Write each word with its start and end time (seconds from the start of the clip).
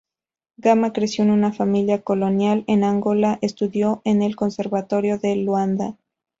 Gama 0.57 0.93
creció 0.93 1.23
en 1.23 1.29
una 1.29 1.53
familia 1.53 2.01
colonial 2.01 2.63
en 2.65 2.83
Angola, 2.83 3.37
estudió 3.43 4.01
en 4.03 4.23
el 4.23 4.35
conservatorio 4.35 5.19
de 5.19 5.35
Luanda. 5.35 5.95